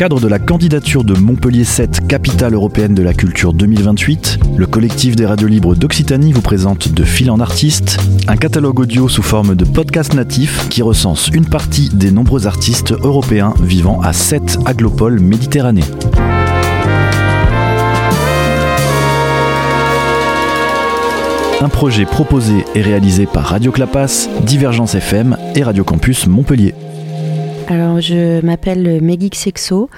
[0.00, 5.14] cadre de la candidature de Montpellier 7 Capitale européenne de la culture 2028, le collectif
[5.14, 9.54] des radios libres d'Occitanie vous présente De fil en artiste, un catalogue audio sous forme
[9.54, 15.20] de podcast natif qui recense une partie des nombreux artistes européens vivant à 7 aglopoles
[15.20, 15.84] méditerranéens.
[21.60, 26.74] Un projet proposé et réalisé par Radio Clapas, Divergence FM et Radio Campus Montpellier.
[27.70, 29.88] Alors, je m'appelle Megik Sexo.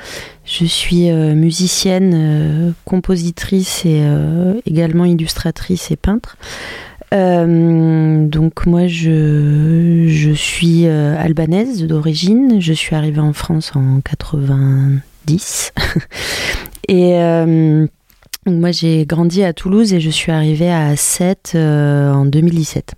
[0.45, 6.37] Je suis euh, musicienne, euh, compositrice et euh, également illustratrice et peintre.
[7.13, 15.73] donc moi je, je suis albanaise d'origine, je suis arrivée en France en 90
[16.89, 17.15] et
[18.47, 22.95] moi j'ai grandi à Toulouse et je suis arrivée à 7 en 2017.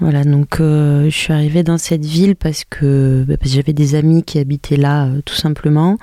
[0.00, 4.24] Voilà, donc euh, je suis arrivée dans cette ville parce que, bah, j'avais des amis
[4.24, 5.98] qui habitaient là, euh, tout simplement,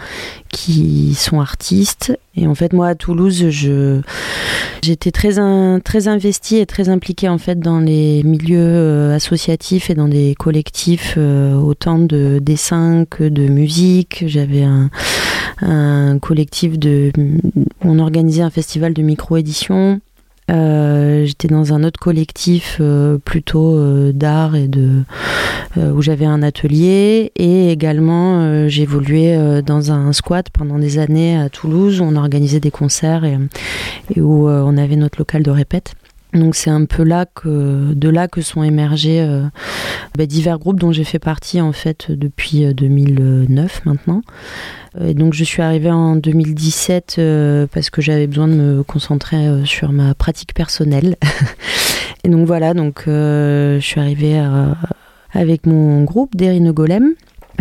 [0.49, 2.17] qui sont artistes.
[2.37, 3.99] Et en fait, moi, à Toulouse, je
[4.81, 5.33] j'étais très
[5.83, 10.35] très investie et très impliquée en fait dans les milieux euh, associatifs et dans des
[10.35, 14.23] collectifs, autant de dessin que de musique.
[14.25, 14.89] J'avais un,
[15.61, 17.11] un collectif de,
[17.81, 19.99] on organisait un festival de micro-édition.
[20.49, 25.03] Euh, j'étais dans un autre collectif euh, plutôt euh, d'art et de
[25.77, 32.01] où j'avais un atelier et également j'évoluais dans un squat pendant des années à Toulouse
[32.01, 33.37] où on organisait des concerts et,
[34.13, 35.93] et où on avait notre local de répète.
[36.33, 39.27] Donc c'est un peu là que de là que sont émergés
[40.17, 44.21] bah, divers groupes dont j'ai fait partie en fait depuis 2009 maintenant.
[44.99, 48.83] Euh, et donc je suis arrivée en 2017 euh, parce que j'avais besoin de me
[48.83, 51.15] concentrer euh, sur ma pratique personnelle.
[52.23, 54.39] et donc voilà, donc je suis arrivée
[55.33, 57.13] avec mon groupe Derino Golem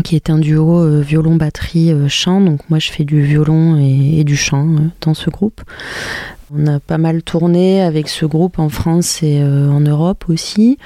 [0.05, 2.41] qui est un duo violon batterie chant.
[2.41, 4.67] Donc moi je fais du violon et, du chant
[5.01, 5.61] dans ce groupe.
[6.53, 10.79] On a pas mal tourné avec ce groupe en France et en Europe aussi.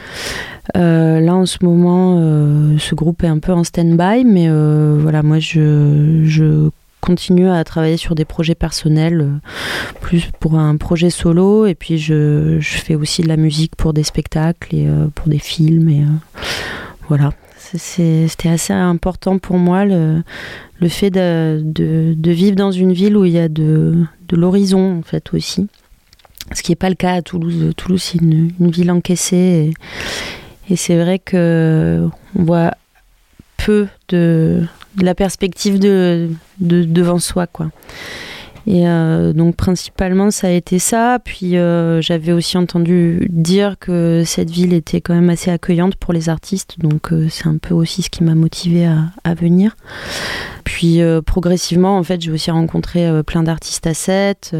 [0.76, 4.98] Euh, là, en ce moment, euh, ce groupe est un peu en stand-by, mais euh,
[5.00, 6.70] voilà, moi, je,
[7.00, 9.28] continue à travailler sur des projets personnels,
[10.00, 14.04] plus pour un projet solo, et puis je, fais aussi de la musique pour des
[14.04, 16.04] spectacles et pour des films, et
[17.09, 17.34] voilà.
[17.72, 20.22] C'était assez important pour moi le,
[20.88, 25.69] fait de, vivre dans une ville où il y a de, l'horizon en fait aussi.
[26.52, 27.72] Ce qui n'est pas le cas à Toulouse.
[27.76, 29.72] Toulouse, c'est une, ville encaissée.
[30.69, 32.72] Et, et c'est vrai que on voit
[33.56, 34.66] peu de,
[35.00, 36.28] la perspective de,
[36.60, 37.70] devant soi, quoi.
[38.66, 41.19] Et euh, donc principalement ça a été ça.
[41.22, 46.12] Puis euh, j'avais aussi entendu dire que cette ville était quand même assez accueillante pour
[46.12, 46.76] les artistes.
[46.78, 49.76] Donc euh, c'est un peu aussi ce qui m'a motivé à, à, venir.
[50.64, 54.56] Puis progressivement en fait j'ai aussi rencontré plein d'artistes à 7.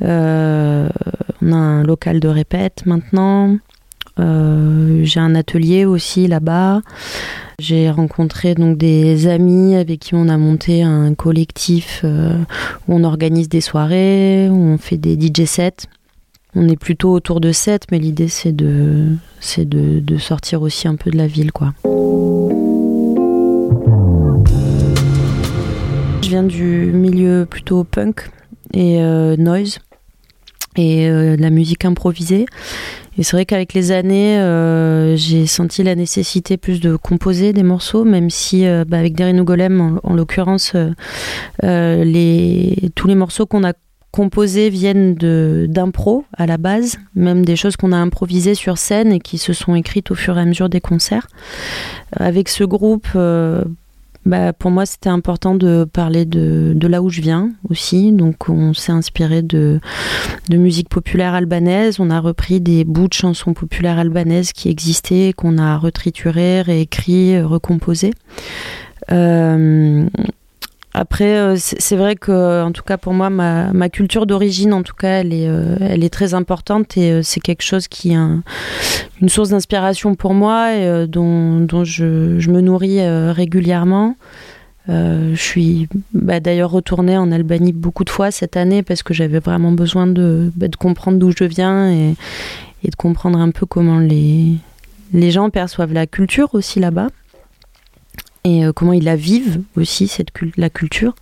[0.00, 3.56] on a un local de répète maintenant.
[4.20, 6.82] Euh, j'ai un atelier aussi là-bas.
[7.58, 12.38] J'ai rencontré donc des amis avec qui on a monté un collectif euh,
[12.88, 15.86] où on organise des soirées, où on fait des DJ sets.
[16.56, 20.94] On est plutôt autour de 7, mais l'idée c'est de, c'est de, sortir aussi un
[20.94, 21.72] peu de la ville, quoi.
[26.22, 28.30] Je viens du milieu plutôt punk
[28.72, 29.80] et euh, noise
[30.76, 32.46] et de la musique improvisée.
[33.16, 37.62] Et c'est vrai qu'avec les années, euh, j'ai senti la nécessité plus de composer des
[37.62, 40.74] morceaux, même si euh, bah, avec Derino Golem, en, l'occurrence,
[41.64, 43.72] euh, tous les morceaux qu'on a
[44.10, 49.18] composés viennent d'impro à la base, même des choses qu'on a improvisées sur scène et
[49.18, 51.26] qui se sont écrites au fur et à mesure des concerts.
[52.12, 53.08] Avec ce groupe,
[54.26, 58.12] bah, pour moi, c'était important de parler de, de, là où je viens aussi.
[58.12, 59.80] Donc, on s'est inspiré de,
[60.48, 62.00] de, musique populaire albanaise.
[62.00, 67.40] On a repris des bouts de chansons populaires albanaises qui existaient, qu'on a retrituré, réécrit,
[67.40, 68.12] recomposé.
[69.12, 70.06] Euh,
[70.96, 74.84] après, euh, c'est vrai que, en tout cas pour moi, ma, ma culture d'origine, en
[74.84, 78.12] tout cas, elle est, euh, elle est très importante et euh, c'est quelque chose qui
[78.12, 78.16] est
[79.20, 83.00] une source d'inspiration pour moi et dont, dont je, je, me nourris
[83.32, 84.14] régulièrement.
[84.86, 89.40] je suis bah, d'ailleurs retournée en Albanie beaucoup de fois cette année parce que j'avais
[89.40, 92.14] vraiment besoin de, bah, de comprendre d'où je viens et,
[92.84, 94.54] et, de comprendre un peu comment les,
[95.12, 97.08] les gens perçoivent la culture aussi là-bas
[98.44, 101.14] et euh, comment ils la vivent aussi cette la culture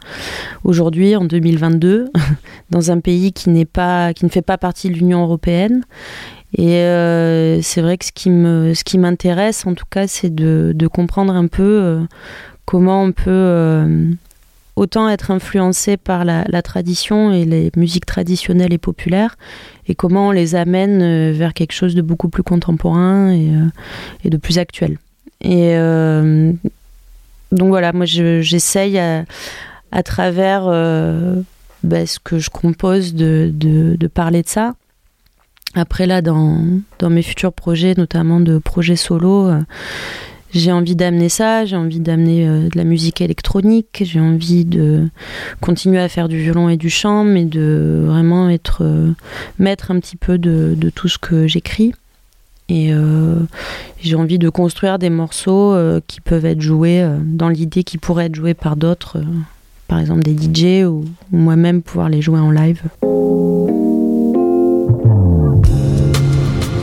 [0.64, 2.10] aujourd'hui en 2022
[2.70, 5.84] dans un pays qui pas qui ne fait pas partie de l'Union européenne
[6.56, 11.34] et euh, c'est vrai que ce qui m'intéresse en tout cas c'est de, de, comprendre
[11.34, 12.00] un peu euh,
[12.66, 14.16] comment on peut
[14.76, 19.36] autant être influencé par la, tradition et les musiques traditionnelles et populaires,
[19.86, 24.36] et comment on les amène vers quelque chose de beaucoup plus contemporain et, euh, de
[24.36, 24.98] plus actuel.
[25.42, 25.76] Et
[27.52, 30.64] donc voilà, moi j'essaye à, travers
[31.82, 34.74] bah, ce que je compose de, parler de ça.
[35.74, 36.58] Après là, dans,
[37.08, 39.50] mes futurs projets, notamment de projets solo,
[40.52, 45.08] j'ai envie d'amener ça, j'ai envie d'amener euh, de la musique électronique, j'ai envie de
[45.60, 49.12] continuer à faire du violon et du chant, mais de vraiment être euh,
[49.58, 51.94] maître un petit peu de, tout ce que j'écris.
[52.74, 53.34] Et euh,
[54.00, 55.76] j'ai envie de construire des morceaux
[56.06, 59.18] qui peuvent être joués dans l'idée qui pourraient être joués par d'autres,
[59.88, 62.80] par exemple des DJ ou moi-même pouvoir les jouer en live.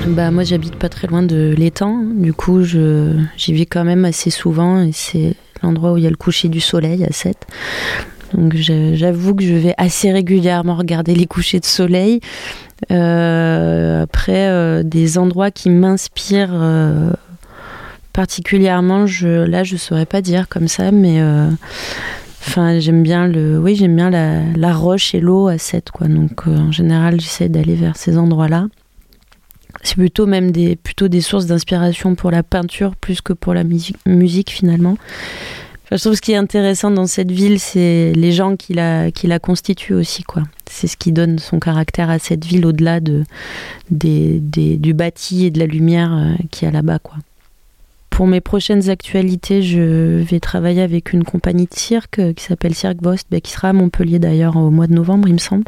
[0.10, 2.04] Bah, moi, j'habite pas très loin de l'étang.
[2.04, 6.10] Du coup, j'y vais quand même assez souvent et c'est l'endroit où il y a
[6.12, 7.48] le coucher du soleil à 7.
[8.34, 12.20] Donc, j'avoue que je vais assez régulièrement regarder les couchers de soleil.
[12.92, 17.12] Euh, après, euh, des endroits qui m'inspirent euh,
[18.14, 21.22] particulièrement, je, là, je saurais pas dire comme ça, mais.
[22.80, 26.08] J'aime bien le, oui, j'aime bien la, la, roche et l'eau à 7, quoi.
[26.08, 28.66] Donc, en général, j'essaie d'aller vers ces endroits-là
[29.82, 33.64] c'est plutôt même des, plutôt des sources d'inspiration pour la peinture plus que pour la
[33.64, 34.98] musique, musique finalement.
[35.98, 39.28] Je trouve ce qui est intéressant dans cette ville, c'est les gens qui la, qui
[39.28, 40.24] la constituent aussi.
[40.24, 40.44] quoi.
[40.70, 43.24] C'est ce qui donne son caractère à cette ville au-delà de,
[43.90, 47.00] des, des, du bâti et de la lumière euh, qui y a là-bas.
[47.00, 47.16] quoi.
[48.20, 52.76] Pour mes prochaines actualités, je vais travailler avec une compagnie de cirque euh, qui s'appelle
[52.76, 55.64] Cirque Vost, bah, qui sera à Montpellier d'ailleurs au mois de novembre, il me semble,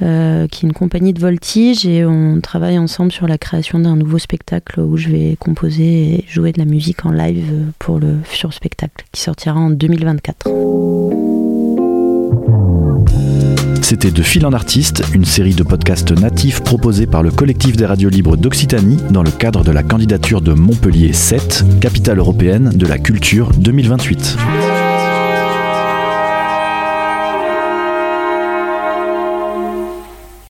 [0.00, 3.96] euh, qui est une compagnie de voltige et on travaille ensemble sur la création d'un
[3.96, 7.44] nouveau spectacle où je vais composer et jouer de la musique en live
[7.78, 10.48] pour le futur spectacle qui sortira en 2024.
[13.88, 17.86] C'était De Fil en Artiste, une série de podcasts natifs proposés par le collectif des
[17.86, 22.86] radios libres d'Occitanie dans le cadre de la candidature de Montpellier 7, capitale européenne de
[22.86, 24.36] la culture 2028.